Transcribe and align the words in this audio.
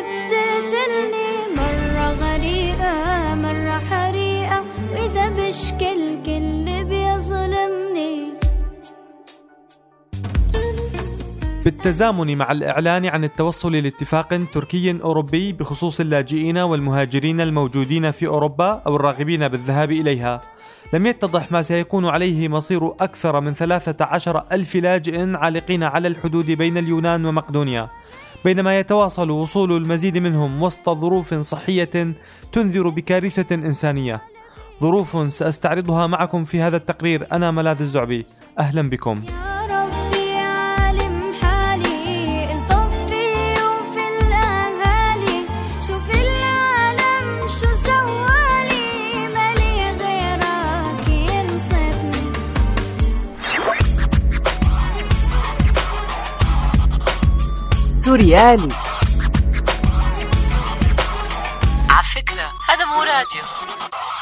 بتقتلني 0.00 1.28
مرة 1.56 2.06
غريقة 2.24 3.34
مرة 3.34 3.78
حريقة. 3.90 4.64
وإذا 4.92 5.28
بشكي 5.28 5.92
الكل 5.92 6.84
بيظلمني. 6.84 8.32
بالتزامن 11.64 12.38
مع 12.38 12.52
الإعلان 12.52 13.06
عن 13.06 13.24
التوصل 13.24 13.72
لاتفاق 13.72 14.40
تركي 14.54 15.00
أوروبي 15.02 15.52
بخصوص 15.52 16.00
اللاجئين 16.00 16.58
والمهاجرين 16.58 17.40
الموجودين 17.40 18.10
في 18.10 18.26
أوروبا 18.26 18.82
أو 18.86 18.96
الراغبين 18.96 19.48
بالذهاب 19.48 19.92
إليها. 19.92 20.40
لم 20.92 21.06
يتضح 21.06 21.52
ما 21.52 21.62
سيكون 21.62 22.06
عليه 22.06 22.48
مصير 22.48 22.88
أكثر 23.00 23.40
من 23.40 23.54
13 23.54 24.44
ألف 24.52 24.76
لاجئ 24.76 25.36
عالقين 25.36 25.82
على 25.82 26.08
الحدود 26.08 26.50
بين 26.50 26.78
اليونان 26.78 27.26
ومقدونيا. 27.26 27.88
بينما 28.46 28.78
يتواصل 28.78 29.30
وصول 29.30 29.76
المزيد 29.76 30.18
منهم 30.18 30.62
وسط 30.62 30.90
ظروف 30.90 31.34
صحية 31.34 32.14
تنذر 32.52 32.88
بكارثة 32.88 33.54
إنسانية. 33.54 34.22
ظروف 34.80 35.32
سأستعرضها 35.32 36.06
معكم 36.06 36.44
في 36.44 36.60
هذا 36.60 36.76
التقرير. 36.76 37.26
أنا 37.32 37.50
ملاذ 37.50 37.80
الزعبي. 37.80 38.26
أهلا 38.58 38.90
بكم. 38.90 39.22
سوريالي. 58.06 58.68
على 61.90 62.04
فكرة 62.14 62.48
هذا 62.68 62.84
مو 62.84 63.02
راديو. 63.02 63.42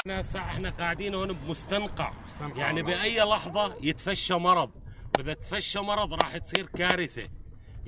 إحنا 0.01 0.21
هسه 0.21 0.41
إحنا 0.41 0.71
قاعدين 0.71 1.15
هون 1.15 1.33
بمستنقع. 1.33 2.13
يعني 2.57 2.83
بأي 2.83 3.21
لحظة 3.21 3.75
يتفشى 3.83 4.35
مرض. 4.35 4.71
وإذا 5.19 5.35
تفشى 5.35 5.79
مرض 5.79 6.15
راح 6.15 6.37
تصير 6.37 6.67
كارثة. 6.67 7.29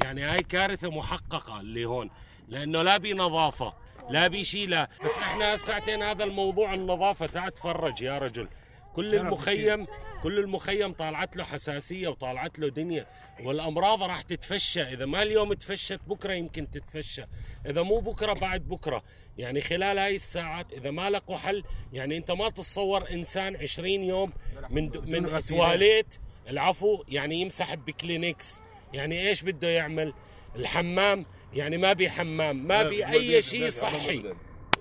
يعني 0.04 0.24
هاي 0.24 0.42
كارثة 0.42 0.90
محققة 0.90 1.60
اللي 1.60 1.84
هون. 1.84 2.10
لأنه 2.48 2.82
لا 2.82 2.96
بي 2.96 3.12
نظافة 3.14 3.72
لا 4.10 4.26
بي 4.26 4.44
شيء 4.44 4.68
لا. 4.68 4.88
بس 5.04 5.18
إحنا 5.18 5.52
هالساعتين 5.52 6.02
هذا 6.02 6.24
الموضوع 6.24 6.74
النظافة 6.74 7.26
تعال 7.26 7.54
تفرج 7.54 8.02
يا 8.02 8.18
رجل. 8.18 8.48
كل 8.94 9.14
المخيم 9.14 9.86
كل 10.22 10.38
المخيم 10.38 10.92
طالعت 10.92 11.36
له 11.36 11.44
حساسية 11.44 12.08
وطالعت 12.08 12.58
له 12.58 12.68
دنيا 12.68 13.06
والأمراض 13.40 14.02
راح 14.02 14.22
تتفشى. 14.22 14.82
إذا 14.82 15.06
ما 15.06 15.22
اليوم 15.22 15.52
تفشت 15.52 16.00
بكرة 16.06 16.32
يمكن 16.32 16.70
تتفشى. 16.70 17.22
إذا 17.66 17.82
مو 17.82 18.00
بكرة 18.00 18.32
بعد 18.32 18.68
بكرة. 18.68 19.02
يعني 19.38 19.60
خلال 19.60 19.98
هاي 19.98 20.14
الساعات 20.14 20.72
إذا 20.72 20.90
ما 20.90 21.10
لقوا 21.10 21.36
حل 21.36 21.64
يعني 21.92 22.16
أنت 22.16 22.30
ما 22.30 22.48
تتصور 22.48 23.10
إنسان 23.10 23.56
20 23.56 23.88
يوم 23.88 24.32
من 24.70 24.90
من 25.06 25.40
تواليت 25.48 26.18
العفو 26.48 27.04
يعني 27.08 27.40
يمسح 27.40 27.74
بكلينكس. 27.74 28.62
يعني 28.92 29.28
إيش 29.28 29.42
بده 29.42 29.68
يعمل؟ 29.68 30.14
الحمام. 30.56 31.26
يعني 31.54 31.78
ما 31.78 31.92
بي 31.92 32.10
حمام 32.10 32.66
ما 32.66 32.82
بي 32.82 33.06
أي 33.06 33.42
شيء 33.42 33.70
صحي. 33.70 34.34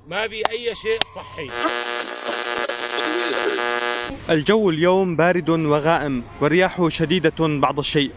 ما 0.07 0.25
بي 0.25 0.43
أي 0.49 0.75
شيء 0.75 0.99
صحي. 1.15 1.49
الجو 4.29 4.69
اليوم 4.69 5.15
بارد 5.15 5.49
وغائم 5.49 6.23
والرياح 6.41 6.87
شديدة 6.87 7.33
بعض 7.39 7.79
الشيء. 7.79 8.11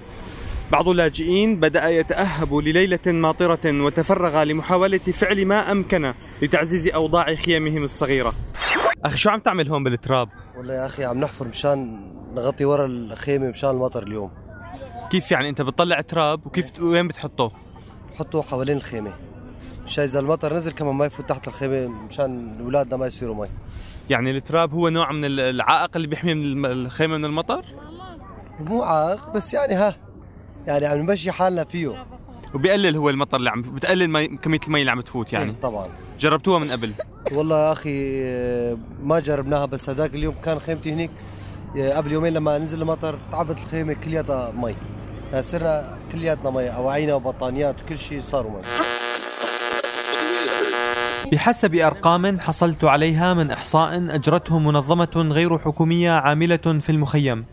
بعض 0.72 0.88
اللاجئين 0.88 1.60
بدأ 1.60 1.88
يتأهب 1.88 2.54
لليلة 2.54 3.06
ماطرة 3.06 3.60
وتفرغ 3.64 4.42
لمحاولة 4.42 4.98
فعل 4.98 5.46
ما 5.46 5.72
أمكن 5.72 6.14
لتعزيز 6.42 6.88
أوضاع 6.94 7.34
خيامهم 7.34 7.84
الصغيرة. 7.84 8.32
أخي 9.04 9.18
شو 9.18 9.30
عم 9.30 9.40
تعمل 9.40 9.68
هون 9.68 9.84
بالتراب؟ 9.84 10.28
والله 10.56 10.74
يا 10.74 10.86
أخي 10.86 11.04
عم 11.04 11.20
نحفر 11.20 11.48
مشان 11.48 12.00
نغطي 12.34 12.64
ورا 12.64 12.86
الخيمة 12.86 13.50
مشان 13.50 13.70
المطر 13.70 14.02
اليوم. 14.02 14.30
كيف 15.10 15.32
يعني؟ 15.32 15.48
أنت 15.48 15.62
بتطلع 15.62 16.00
تراب 16.00 16.46
وكيف 16.46 16.80
وين 16.80 17.08
بتحطه؟ 17.08 17.52
حطوه 18.18 18.42
حوالين 18.42 18.76
الخيمة. 18.76 19.14
مشان 19.88 20.04
اذا 20.04 20.20
المطر 20.20 20.54
نزل 20.54 20.72
كمان 20.72 20.94
ما 20.94 21.06
يفوت 21.06 21.28
تحت 21.28 21.48
الخيمه 21.48 21.88
مشان 21.88 22.60
اولادنا 22.60 22.96
ما 22.96 23.06
يصيروا 23.06 23.34
مي. 23.34 23.48
يعني 24.10 24.30
التراب 24.30 24.74
هو 24.74 24.88
نوع 24.88 25.12
من 25.12 25.24
العائق 25.24 25.90
اللي 25.96 26.08
بيحمي 26.08 26.34
من 26.34 26.66
الخيمة 26.66 27.16
من 27.16 27.24
المطر؟ 27.24 27.64
مو 28.60 28.82
عائق 28.82 29.28
بس 29.34 29.54
يعني 29.54 29.74
ها 29.74 29.96
يعني 30.66 30.86
عم 30.86 30.98
نمشي 30.98 31.32
حالنا 31.32 31.64
فيه. 31.64 32.06
وبيقلل 32.54 32.96
هو 32.96 33.10
المطر 33.10 33.36
اللي 33.36 33.50
عم 33.50 33.62
بتقلل 33.62 34.10
مي... 34.10 34.28
كمية 34.28 34.60
المي 34.66 34.80
اللي 34.80 34.90
عم 34.90 35.00
تفوت 35.00 35.32
يعني. 35.32 35.52
طبعا. 35.62 35.88
جربتوها 36.20 36.58
من 36.58 36.70
قبل؟ 36.70 36.92
والله 37.32 37.66
يا 37.66 37.72
أخي 37.72 38.24
ما 39.02 39.20
جربناها 39.20 39.66
بس 39.66 39.90
هذاك 39.90 40.14
اليوم 40.14 40.34
كان 40.44 40.58
خيمتي 40.58 40.92
هنيك. 40.92 41.10
آه، 41.76 41.96
قبل 41.96 42.12
يومين 42.12 42.32
لما 42.32 42.58
نزل 42.58 42.82
المطر 42.82 43.18
تعبت 43.32 43.58
الخيمة 43.58 43.92
كلياتها 43.92 44.52
مي. 44.52 44.76
يعني 45.30 45.42
صرنا 45.42 45.98
كلياتنا 46.12 46.50
مي 46.50 46.68
اواعينا 46.68 47.14
وبطانيات 47.14 47.82
وكل 47.82 47.98
شيء 47.98 48.20
صاروا 48.20 48.50
مي. 48.52 48.62
بحسب 51.26 51.74
أرقام 51.74 52.40
حصلت 52.40 52.84
عليها 52.84 53.34
من 53.34 53.50
إحصاء 53.50 54.14
أجرته 54.14 54.58
منظمة 54.58 55.28
غير 55.30 55.58
حكومية 55.58 56.10
عاملة 56.10 56.56
في 56.56 56.90
المخيم. 56.90 57.44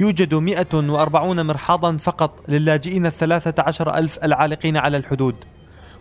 يوجد 0.00 0.34
140 0.34 1.46
مرحاضا 1.46 1.96
فقط 1.96 2.30
للاجئين 2.48 3.06
الثلاثة 3.06 3.62
عشر 3.62 3.94
ألف 3.94 4.18
العالقين 4.24 4.76
على 4.76 4.96
الحدود. 4.96 5.34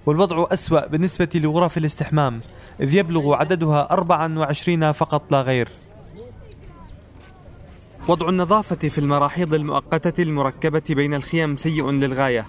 والوضع 0.06 0.48
أسوأ 0.54 0.88
بالنسبة 0.88 1.30
لغرف 1.36 1.78
الاستحمام 1.78 2.42
إذ 2.82 2.96
يبلغ 2.96 3.34
عددها 3.34 3.88
24 3.92 4.92
فقط 4.92 5.32
لا 5.32 5.42
غير. 5.42 5.70
وضع 8.08 8.30
النظافة 8.30 8.90
في 8.90 8.98
المراحيض 8.98 9.54
المؤقتة 9.54 10.24
المركبة 10.24 10.82
بين 10.90 11.14
الخيم 11.14 11.58
سيء 11.58 11.92
للغاية. 11.92 12.46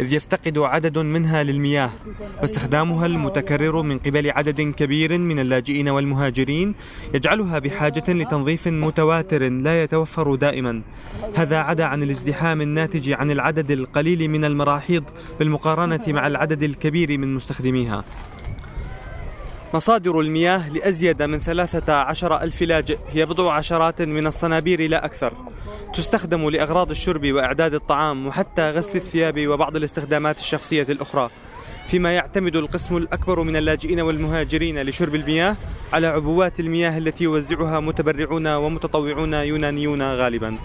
إذ 0.00 0.12
يفتقد 0.12 0.58
عدد 0.58 0.98
منها 0.98 1.42
للمياه 1.42 1.90
واستخدامها 2.40 3.06
المتكرر 3.06 3.82
من 3.82 3.98
قبل 3.98 4.30
عدد 4.30 4.60
كبير 4.60 5.18
من 5.18 5.38
اللاجئين 5.38 5.88
والمهاجرين 5.88 6.74
يجعلها 7.14 7.58
بحاجة 7.58 8.04
لتنظيف 8.08 8.68
متواتر 8.68 9.48
لا 9.48 9.82
يتوفر 9.82 10.34
دائما. 10.34 10.82
هذا 11.36 11.58
عدا 11.58 11.84
عن 11.84 12.02
الازدحام 12.02 12.60
الناتج 12.60 13.10
عن 13.10 13.30
العدد 13.30 13.70
القليل 13.70 14.30
من 14.30 14.44
المراحيض 14.44 15.04
بالمقارنة 15.38 16.04
مع 16.08 16.26
العدد 16.26 16.62
الكبير 16.62 17.18
من 17.18 17.34
مستخدميها. 17.34 18.04
مصادر 19.74 20.20
المياه 20.20 20.70
لأزيد 20.70 21.22
من 21.22 21.40
13 21.40 22.42
ألف 22.42 22.62
لاجئ. 22.62 22.98
هي 23.12 23.26
بضع 23.26 23.52
عشرات 23.52 24.02
من 24.02 24.26
الصنابير 24.26 24.90
لا 24.90 25.04
أكثر. 25.04 25.32
تستخدم 25.94 26.48
لأغراض 26.48 26.90
الشرب 26.90 27.32
وإعداد 27.32 27.74
الطعام 27.74 28.26
وحتى 28.26 28.70
غسل 28.70 28.98
الثياب 28.98 29.46
وبعض 29.46 29.76
الاستخدامات 29.76 30.38
الشخصية 30.38 30.82
الأخرى. 30.82 31.30
فيما 31.88 32.12
يعتمد 32.12 32.56
القسم 32.56 32.96
الأكبر 32.96 33.42
من 33.42 33.56
اللاجئين 33.56 34.00
والمهاجرين 34.00 34.82
لشرب 34.82 35.14
المياه 35.14 35.56
على 35.92 36.06
عبوات 36.06 36.60
المياه 36.60 36.98
التي 36.98 37.24
يوزعها 37.24 37.80
متبرعون 37.80 38.46
ومتطوعون 38.46 39.34
يونانيون 39.34 40.02
غالبا. 40.02 40.58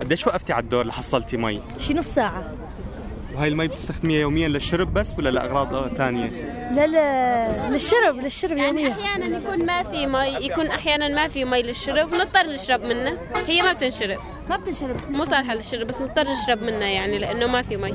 قديش 0.00 0.26
وقفتي 0.26 0.52
على 0.52 0.62
الدور 0.62 0.86
لحصلتي 0.86 1.36
مي؟ 1.36 1.62
شي 1.78 1.94
نص 1.94 2.06
ساعة. 2.06 2.52
وهي 3.34 3.48
المي 3.48 3.68
بتستخدميها 3.68 4.20
يوميا 4.20 4.48
للشرب 4.48 4.94
بس 4.94 5.14
ولا 5.18 5.28
لأغراض 5.28 5.96
ثانية؟ 5.96 6.28
لا 6.74 6.86
لا 6.86 7.68
للشرب 7.70 8.16
للشرب 8.16 8.56
يعني 8.56 8.82
يوميا. 8.82 8.92
أحيانا 8.92 9.38
يكون 9.38 9.66
ما 9.66 9.82
في 9.82 10.06
مي 10.06 10.46
يكون 10.46 10.66
أحيانا 10.66 11.08
ما 11.08 11.28
في 11.28 11.44
مي 11.44 11.62
للشرب 11.62 12.14
نضطر 12.14 12.46
نشرب 12.46 12.80
منها 12.84 13.16
هي 13.46 13.62
ما 13.62 13.72
بتنشرب. 13.72 14.18
ما 14.50 14.56
بتنشرب 14.56 14.96
بس 14.96 15.08
مو 15.08 15.24
صالحة 15.24 15.54
للشرب 15.54 15.86
بس 15.86 16.00
نضطر 16.00 16.30
نشرب 16.30 16.62
منها 16.62 16.88
يعني 16.88 17.18
لأنه 17.18 17.46
ما 17.46 17.62
في 17.62 17.76
مي. 17.76 17.94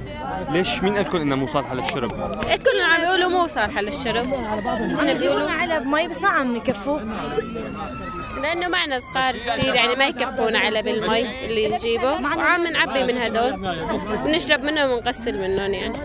ليش؟ 0.50 0.84
مين 0.84 0.96
قال 0.96 1.06
لكم 1.06 1.18
انها 1.18 1.38
مو 1.38 1.48
صالحة 1.48 1.75
للشرب؟ 1.75 2.12
كلهم 2.42 2.92
عم 2.92 3.02
بيقولوا 3.02 3.30
مو 3.30 3.48
صالحة 3.48 3.81
للشرب. 3.81 4.25
يجيبوا 4.25 5.13
بيقولوا 5.13 5.50
علب 5.50 5.88
مي 5.88 6.07
بس 6.07 6.22
ما 6.22 6.30
عم 6.30 6.56
يكفوا. 6.56 7.00
لأنه 8.42 8.68
معنا 8.68 9.00
صغار 9.00 9.34
كثير 9.34 9.75
يعني 9.75 9.96
ما 9.96 10.07
يكفونا 10.07 10.60
علب 10.60 10.88
المي 10.88 11.46
اللي 11.46 11.69
نجيبه. 11.69 12.12
وعم 12.12 12.68
نعبي 12.68 13.04
من 13.04 13.18
هدول. 13.18 13.54
بنشرب 14.25 14.63
منهم 14.63 14.92
ونغسل 14.92 15.40
منهم 15.40 15.74
يعني. 15.74 15.96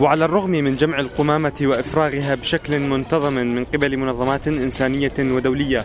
وعلى 0.00 0.24
الرغم 0.24 0.50
من 0.50 0.76
جمع 0.76 0.98
القمامة 0.98 1.52
وإفراغها 1.60 2.34
بشكل 2.34 2.80
منتظم 2.80 3.32
من 3.32 3.64
قبل 3.64 3.96
منظمات 3.96 4.48
إنسانية 4.48 5.12
ودولية 5.18 5.84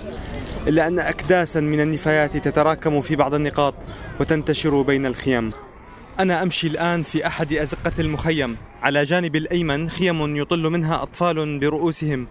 إلا 0.68 0.88
أن 0.88 1.00
أكداسا 1.00 1.60
من 1.60 1.81
النفايات 1.81 2.38
تتراكم 2.38 3.01
في 3.01 3.15
بعض 3.15 3.33
النقاط 3.33 3.74
وتنتشر 4.19 4.81
بين 4.81 5.06
الخيام 5.06 5.51
أنا 6.19 6.44
أمشي 6.44 6.68
الآن 6.68 7.04
في 7.04 7.27
أحد 7.27 7.54
أزقة 7.54 7.92
المخيم. 8.00 8.57
على 8.81 9.04
جانب 9.04 9.36
الأيمن 9.36 9.89
خيم 9.89 10.36
يطل 10.36 10.63
منها 10.63 11.04
أطفال 11.04 11.60
برؤوسهم. 11.60 12.27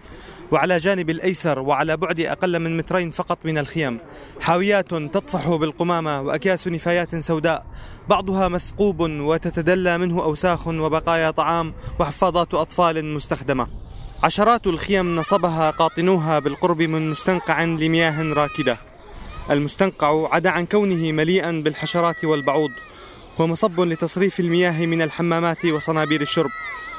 وعلى 0.52 0.78
جانب 0.78 1.10
الأيسر 1.10 1.58
وعلى 1.58 1.96
بعد 1.96 2.20
أقل 2.20 2.58
من 2.58 2.76
مترين 2.76 3.10
فقط 3.10 3.38
من 3.44 3.58
الخيم 3.58 3.98
حاويات 4.40 4.94
تطفح 4.94 5.48
بالقمامة 5.48 6.20
وأكياس 6.20 6.68
نفايات 6.68 7.16
سوداء. 7.16 7.66
بعضها 8.08 8.48
مثقوب 8.48 9.00
وتتدلى 9.00 9.98
منه 9.98 10.22
أوساخ 10.22 10.68
وبقايا 10.68 11.30
طعام 11.30 11.74
وحفاضات 12.00 12.54
أطفال 12.54 13.14
مستخدمة. 13.14 13.66
عشرات 14.22 14.66
الخيم 14.66 15.16
نصبها 15.16 15.70
قاطنوها 15.70 16.38
بالقرب 16.38 16.82
من 16.82 17.10
مستنقع 17.10 17.64
لمياه 17.64 18.32
راكدة. 18.32 18.78
المستنقع 19.50 20.34
عدا 20.34 20.50
عن 20.50 20.66
كونه 20.66 21.12
مليئا 21.12 21.50
بالحشرات 21.64 22.24
والبعوض. 22.24 22.70
هو 23.40 23.46
مصب 23.46 23.80
لتصريف 23.80 24.40
المياه 24.40 24.86
من 24.86 25.02
الحمامات 25.02 25.64
وصنابير 25.64 26.20
الشرب. 26.20 26.50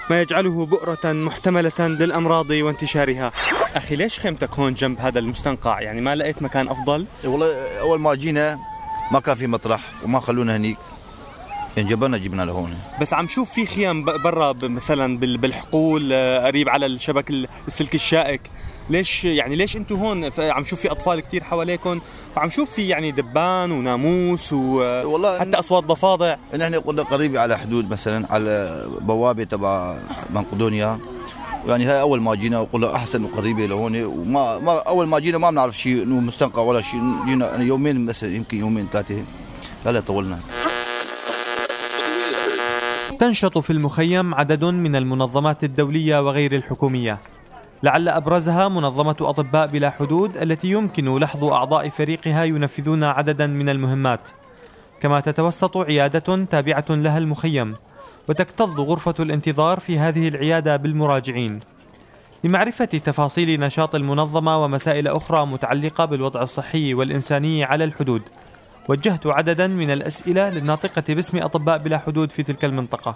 ما 0.10 0.22
يجعله 0.22 0.66
بؤرة 0.66 1.12
محتملة 1.14 1.80
للأمراض 1.80 2.50
وانتشارها. 2.50 3.32
أخي 3.76 3.96
ليش 3.96 4.20
خيمتك 4.20 4.54
هون 4.60 4.74
جنب 4.74 5.00
هذا 5.00 5.20
المستنقع؟ 5.20 5.82
يعني 5.82 6.02
ما 6.02 6.16
لقيت 6.16 6.42
مكان 6.42 6.68
أفضل؟ 6.68 7.06
إيه 7.24 7.30
والله 7.30 7.80
أول 7.80 8.00
ما 8.00 8.16
جينا 8.16 8.60
ما 9.12 9.20
كان 9.20 9.36
في 9.36 9.48
مطرح 9.48 9.82
وما 10.04 10.20
خلونا 10.20 10.58
هنيك. 10.58 10.78
يعني 11.78 11.90
جبرنا 11.90 12.18
جبنا 12.18 12.42
لهون. 12.44 12.78
بس 13.02 13.14
عم 13.14 13.28
شوف 13.28 13.52
في 13.52 13.66
خيام 13.66 14.06
برا 14.06 14.54
مثلا 14.64 15.18
بال- 15.18 15.38
بالحقول 15.38 16.10
آه، 16.14 16.46
قريب 16.48 16.70
على 16.70 16.86
الشبك 16.86 17.30
ال- 17.30 17.48
السلك 17.68 17.96
الشائك. 17.96 18.42
ليش 18.90 19.26
يعني 19.26 19.56
ليش 19.56 19.76
أنتم 19.78 19.96
هون؟ 19.96 20.30
عم 20.40 20.66
شوف 20.66 20.80
في 20.82 20.92
أطفال 20.92 21.20
كتير 21.20 21.44
حواليكم 21.44 22.02
وعم 22.38 22.50
شوف 22.50 22.72
في 22.72 22.88
يعني 22.88 23.12
دبان 23.12 23.72
وناموس 23.72 24.54
وحتى 24.54 25.60
أصوات 25.60 25.84
ضفادع. 25.84 26.36
نحن 26.58 26.76
قلنا 26.76 27.04
قريبة 27.04 27.40
على 27.40 27.58
حدود 27.58 27.90
مثلا 27.90 28.34
على 28.34 28.86
بوابة 29.02 29.44
تبع 29.44 29.98
مقدونيا. 30.34 31.00
يعني 31.68 31.86
هاي 31.86 32.02
أول 32.02 32.22
ما 32.22 32.36
جينا 32.36 32.60
وقلنا 32.60 32.96
أحسن 32.96 33.24
وقريبة 33.24 33.66
لهون. 33.66 34.04
وما 34.04 34.60
ما 34.60 34.80
أول 34.80 35.08
ما 35.08 35.20
جينا 35.20 35.38
ما 35.38 35.50
بنعرف 35.50 35.78
شيء 35.78 36.04
انه 36.04 36.20
مستنقع 36.20 36.62
ولا 36.62 36.82
شيء 36.82 37.02
جينا 37.26 37.50
يعني 37.52 37.66
يومين 37.66 38.06
بس 38.06 38.24
يمكن 38.24 38.58
يومين 38.58 38.88
ثلاثة. 38.94 39.24
لا 39.86 39.92
لا 39.92 40.00
طولنا. 40.00 40.40
تنشط 43.20 43.58
في 43.58 43.74
المخيم 43.74 44.36
عدد 44.36 44.66
من 44.66 44.96
المنظمات 44.96 45.64
الدولية 45.64 46.22
وغير 46.22 46.56
الحكومية. 46.56 47.20
لعل 47.84 48.10
أبرزها 48.10 48.68
منظمة 48.68 49.16
أطباء 49.22 49.68
بلا 49.68 49.90
حدود 49.90 50.38
التي 50.38 50.68
يمكن 50.68 51.18
لحظ 51.18 51.44
أعضاء 51.44 51.90
فريقها 51.90 52.44
ينفذون 52.44 53.04
عددا 53.04 53.48
من 53.48 53.70
المهمات. 53.70 54.20
كما 55.02 55.20
تتوسط 55.20 55.78
عيادة 55.78 56.46
تابعة 56.46 56.86
لها 56.90 57.18
المخيم 57.18 57.76
وتكتظ 58.30 58.80
غرفة 58.80 59.16
الانتظار 59.20 59.80
في 59.80 60.00
هذه 60.00 60.28
العيادة 60.28 60.76
بالمراجعين. 60.76 61.60
لمعرفة 62.44 62.86
تفاصيل 62.86 63.60
نشاط 63.60 63.96
المنظمة 63.96 64.64
ومسائل 64.64 65.08
أخرى 65.08 65.46
متعلقة 65.46 66.06
بالوضع 66.06 66.42
الصحي 66.42 66.94
والإنساني 66.94 67.64
على 67.64 67.84
الحدود 67.84 68.22
وجهت 68.90 69.28
عددا 69.28 69.68
من 69.68 69.92
الأسئلة 69.92 70.50
للناطقة 70.50 71.14
باسم 71.14 71.38
أطباء 71.38 71.78
بلا 71.78 71.98
حدود 71.98 72.32
في 72.32 72.44
تلك 72.44 72.66
المنطقة. 72.66 73.16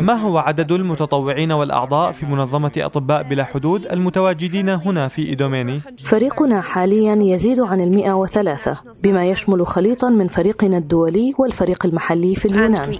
ما 0.00 0.12
هو 0.14 0.38
عدد 0.38 0.72
المتطوعين 0.72 1.52
والأعضاء 1.52 2.12
في 2.12 2.26
منظمة 2.26 2.72
أطباء 2.78 3.22
بلا 3.22 3.44
حدود 3.44 3.86
المتواجدين 3.86 4.68
هنا 4.68 5.08
في 5.08 5.28
إيدوميني؟ 5.28 5.80
فريقنا 6.04 6.60
حاليا 6.60 7.18
يزيد 7.22 7.60
عن 7.60 7.80
المئة 7.80 8.12
وثلاثة 8.12 8.76
بما 9.02 9.26
يشمل 9.26 9.66
خليطا 9.66 10.08
من 10.08 10.28
فريقنا 10.28 10.78
الدولي 10.78 11.34
والفريق 11.38 11.86
المحلي 11.86 12.34
في 12.34 12.48
اليونان. 12.48 12.92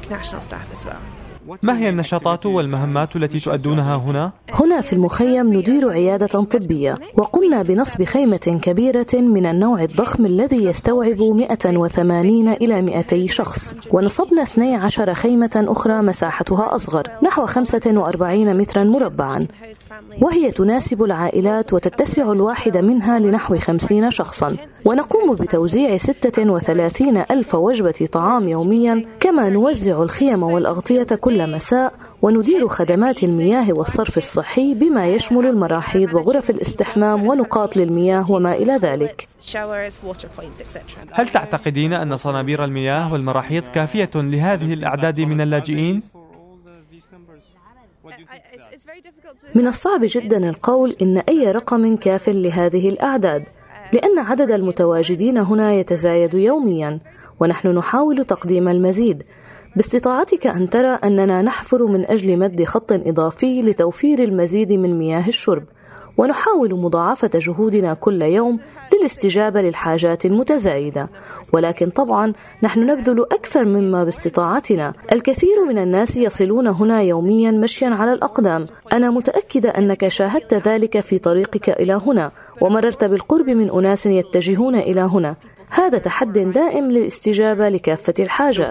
ما 1.63 1.79
هي 1.79 1.89
النشاطات 1.89 2.47
والمهمات 2.47 3.17
التي 3.17 3.41
تؤدونها 3.41 3.97
هنا؟ 3.97 4.33
هنا 4.55 4.81
في 4.81 4.93
المخيم 4.93 5.55
ندير 5.55 5.91
عيادة 5.91 6.27
طبية 6.27 6.99
وقمنا 7.17 7.63
بنصب 7.63 8.05
خيمة 8.05 8.59
كبيرة 8.63 9.07
من 9.15 9.47
النوع 9.47 9.83
الضخم 9.83 10.27
الذي 10.27 10.65
يستوعب 10.65 11.23
180 11.23 12.49
إلى 12.49 12.83
200 12.83 13.27
شخص. 13.27 13.75
ونصبنا 13.93 14.43
12 14.43 15.15
خيمة 15.15 15.65
أخرى 15.69 15.99
مساحتها 15.99 16.75
أصغر 16.75 17.03
نحو 17.23 17.47
45 17.47 18.57
مترا 18.57 18.85
مربعا. 18.85 19.47
وهي 20.23 20.51
تناسب 20.51 21.03
العائلات 21.03 21.73
وتتسع 21.73 22.33
الواحدة 22.33 22.81
منها 22.81 23.19
لنحو 23.19 23.59
50 23.59 24.11
شخصا. 24.11 24.57
ونقوم 24.85 25.35
بتوزيع 25.37 25.97
36 25.97 27.25
ألف 27.31 27.55
وجبة 27.55 28.09
طعام 28.13 28.49
يوميا 28.49 29.05
كما 29.21 29.51
نوزع 29.51 30.03
الخيم 30.03 30.43
والأغطية 30.43 31.07
كل 31.21 31.34
مساء 31.43 31.93
وندير 32.23 32.69
خدمات 32.69 33.23
المياه 33.23 33.73
والصرف 33.73 34.19
الصحي 34.19 34.75
بما 34.75 35.07
يشمل 35.07 35.47
المراحيض 35.47 36.15
وغرف 36.15 36.51
الاستحمام 36.51 37.29
ونقاط 37.29 37.77
للمياه 37.77 38.25
وما 38.31 38.55
إلى 38.55 38.73
ذلك 38.77 39.29
هل 41.13 41.29
تعتقدين 41.29 41.93
أن 41.93 42.17
صنابير 42.17 42.65
المياه 42.65 43.13
والمراحيض 43.13 43.63
كافية 43.63 44.11
لهذه 44.15 44.75
الأعداد 44.75 45.21
من 45.21 45.41
اللاجئين؟ 45.41 46.03
من 49.55 49.67
الصعب 49.67 50.01
جدا 50.03 50.49
القول 50.49 50.97
إن 51.03 51.19
أي 51.19 51.53
رقم 51.53 51.97
كاف 51.97 52.29
لهذه 52.29 52.89
الأعداد 52.89 53.45
لأن 53.93 54.19
عدد 54.19 54.51
المتواجدين 54.51 55.39
هنا 55.39 55.73
يتزايد 55.73 56.35
يوميا 56.35 56.99
ونحن 57.41 57.69
نحاول 57.69 58.25
تقديم 58.25 58.69
المزيد 58.69 59.23
باستطاعتك 59.77 60.47
أن 60.47 60.71
ترى 60.71 60.99
أننا 61.05 61.43
نحفر 61.43 61.87
من 61.87 62.11
أجل 62.11 62.39
مد 62.39 62.65
خط 62.65 62.93
إضافي 62.93 63.63
لتوفير 63.63 64.23
المزيد 64.23 64.73
من 64.73 64.99
مياه 64.99 65.29
الشرب 65.29 65.65
ونحاول 66.19 66.75
مضاعفة 66.75 67.31
جهودنا 67.35 67.95
كل 67.95 68.23
يوم 68.23 68.59
للاستجابة 68.95 69.63
للحاجات 69.63 70.27
المتزايدة. 70.27 71.09
ولكن 71.53 71.91
طبعا 71.91 72.33
نحن 72.63 72.87
نبذل 72.87 73.21
أكثر 73.21 73.65
مما 73.65 74.05
باستطاعتنا. 74.05 74.95
الكثير 75.13 75.65
من 75.69 75.79
الناس 75.79 76.17
يصلون 76.17 76.67
هنا 76.67 77.03
يوميا 77.03 77.51
مشيا 77.51 77.89
على 77.89 78.13
الأقدام. 78.13 78.65
أنا 78.93 79.11
متأكدة 79.11 79.71
أنك 79.71 80.09
شاهدت 80.09 80.55
ذلك 80.55 81.01
في 81.01 81.19
طريقك 81.19 81.69
إلى 81.71 82.01
هنا 82.07 82.33
ومررت 82.61 83.05
بالقرب 83.05 83.51
من 83.51 83.71
أناس 83.71 84.07
يتجهون 84.07 84.75
إلى 84.75 85.01
هنا. 85.01 85.37
هذا 85.71 85.99
تحد 85.99 86.33
دائم 86.39 86.91
للاستجابة 86.91 87.69
لكافة 87.69 88.15
الحاجات. 88.19 88.69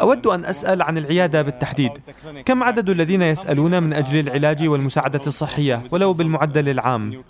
أود 0.00 0.26
أن 0.26 0.44
أسأل 0.44 0.82
عن 0.82 0.98
العيادة 0.98 1.42
بالتحديد 1.42 1.92
كم 2.44 2.62
عدد 2.62 2.90
الذين 2.90 3.22
يسألون 3.22 3.82
من 3.82 3.92
أجل 3.92 4.18
العلاج 4.18 4.68
والمساعدة 4.68 5.20
الصحية 5.26 5.82
ولو 5.90 6.12
بالمعدل 6.12 6.68
العام؟ 6.68 7.22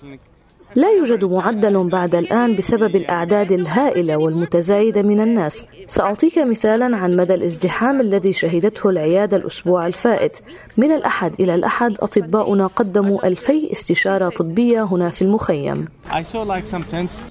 لا 0.77 0.91
يوجد 0.91 1.25
معدل 1.25 1.89
بعد 1.89 2.15
الآن 2.15 2.57
بسبب 2.57 2.97
الأعداد 2.97 3.53
الهائلة 3.53 4.17
والمتزايدة 4.17 5.03
من 5.03 5.21
الناس. 5.21 5.67
سأعطيك 5.89 6.39
مثالا 6.39 6.97
عن 6.97 7.17
مدى 7.17 7.35
الازدحام 7.35 8.01
الذي 8.01 8.33
شهدته 8.33 8.91
العيادة 8.91 9.37
الأسبوع 9.37 9.87
الفائت. 9.87 10.33
من 10.79 10.93
الأحد 10.93 11.35
إلى 11.41 11.55
الأحد 11.55 11.97
أطباؤنا 12.01 12.67
قدموا 12.67 13.27
ألفي 13.27 13.73
استشارة 13.73 14.29
طبية 14.29 14.83
هنا 14.83 15.09
في 15.11 15.23
المخيم. 15.23 15.89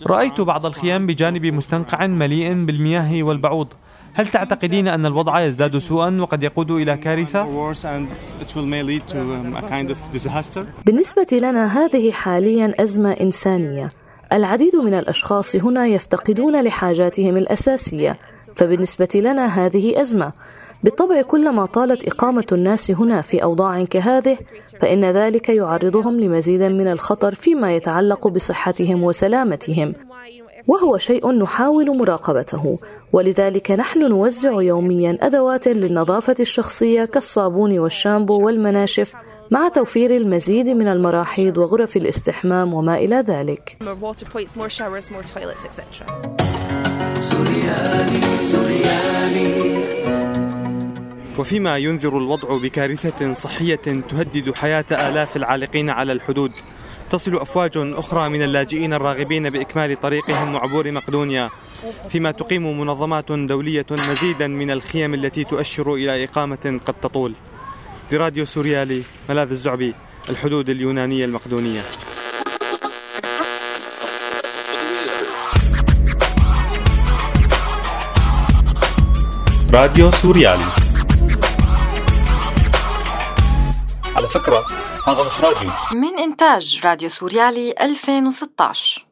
رأيت 0.07 0.41
بعض 0.41 0.65
الخيام 0.65 1.07
بجانب 1.07 1.45
مستنقع 1.45 2.07
مليء 2.07 2.53
بالمياه 2.65 3.23
والبعوض. 3.23 3.67
هل 4.13 4.27
تعتقدين 4.27 4.87
أن 4.87 5.05
الوضع 5.05 5.39
يزداد 5.39 5.77
سوءا 5.77 6.17
وقد 6.21 6.43
يقود 6.43 6.71
إلى 6.71 6.97
كارثة؟ 6.97 7.43
بالنسبة 10.85 11.27
لنا 11.31 11.65
هذه 11.65 12.11
حاليا 12.11 12.73
أزمة 12.79 13.11
إنسانية. 13.11 13.89
العديد 14.33 14.75
من 14.75 14.93
الأشخاص 14.93 15.55
هنا 15.55 15.87
يفتقدون 15.87 16.61
لحاجاتهم 16.63 17.37
الأساسية 17.37 18.17
فبالنسبة 18.55 19.09
لنا 19.15 19.45
هذه 19.45 20.01
أزمة. 20.01 20.31
بالطبع 20.83 21.21
كلما 21.21 21.65
طالت 21.65 22.07
إقامة 22.07 22.45
الناس 22.51 22.91
هنا 22.91 23.21
في 23.21 23.43
أوضاع 23.43 23.83
كهذه 23.83 24.37
فإن 24.81 25.05
ذلك 25.05 25.49
يعرضهم 25.49 26.19
لمزيد 26.19 26.61
من 26.61 26.87
الخطر 26.87 27.35
فيما 27.35 27.75
يتعلق 27.75 28.27
بصحتهم 28.27 29.03
وسلامتهم. 29.03 29.93
وهو 30.67 30.97
شيء 30.97 31.31
نحاول 31.31 31.97
مراقبته. 31.97 32.79
ولذلك 33.13 33.71
نحن 33.71 34.09
نوزع 34.09 34.61
يوميا 34.61 35.17
أدوات 35.21 35.67
للنظافة 35.67 36.35
الشخصية 36.39 37.05
كالصابون 37.05 37.79
والشامبو 37.79 38.45
والمناشف 38.45 39.13
مع 39.51 39.69
توفير 39.69 40.15
المزيد 40.15 40.69
من 40.69 40.87
المراحيض 40.87 41.57
وغرف 41.57 41.97
الاستحمام 41.97 42.73
وما 42.73 42.95
إلى 42.97 43.15
ذلك. 43.27 43.77
وفيما 51.39 51.77
ينذر 51.77 52.17
الوضع 52.17 52.57
بكارثة 52.57 53.33
صحية 53.33 53.75
تهدد 54.09 54.51
حياة 54.55 54.85
آلاف 54.91 55.37
العالقين 55.37 55.89
على 55.89 56.11
الحدود 56.11 56.51
تصل 57.11 57.35
أفواج 57.35 57.71
أخرى 57.75 58.29
من 58.29 58.41
اللاجئين 58.41 58.93
الراغبين 58.93 59.49
بإكمال 59.49 60.01
طريقهم 60.01 60.55
وعبور 60.55 60.91
مقدونيا 60.91 61.49
فيما 62.09 62.31
تقيم 62.31 62.79
منظمات 62.79 63.31
دولية 63.31 63.85
مزيدا 63.91 64.47
من 64.47 64.71
الخيم 64.71 65.13
التي 65.13 65.43
تؤشر 65.43 65.93
إلى 65.93 66.23
إقامة 66.23 66.79
قد 66.85 66.93
تطول. 67.03 67.33
براديو 68.11 68.45
سوريالي 68.45 69.03
ملاذ 69.29 69.51
الزعبي 69.51 69.93
الحدود 70.29 70.69
اليونانية 70.69 71.25
المقدونية. 71.25 71.81
راديو 79.73 80.11
سوريالي. 80.11 80.80
فكرة. 84.33 84.65
مش 85.27 85.43
راديو 85.43 85.69
من 85.93 86.19
إنتاج 86.19 86.81
راديو 86.83 87.09
سوريالي 87.09 87.75
2016 87.81 89.10